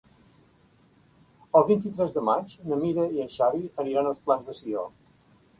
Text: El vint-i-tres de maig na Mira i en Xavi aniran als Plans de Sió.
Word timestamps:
El 1.59 1.67
vint-i-tres 1.67 2.17
de 2.17 2.25
maig 2.31 2.57
na 2.71 2.81
Mira 2.87 3.07
i 3.19 3.23
en 3.27 3.31
Xavi 3.37 3.63
aniran 3.85 4.11
als 4.13 4.25
Plans 4.31 4.49
de 4.51 4.61
Sió. 4.63 4.89